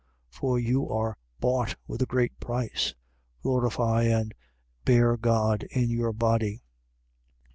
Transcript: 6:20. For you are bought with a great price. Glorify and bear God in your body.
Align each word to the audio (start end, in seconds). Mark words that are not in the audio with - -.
6:20. 0.33 0.37
For 0.39 0.57
you 0.59 0.89
are 0.89 1.15
bought 1.39 1.75
with 1.85 2.01
a 2.01 2.07
great 2.07 2.39
price. 2.39 2.95
Glorify 3.43 4.05
and 4.05 4.33
bear 4.83 5.15
God 5.15 5.61
in 5.69 5.91
your 5.91 6.11
body. 6.11 6.63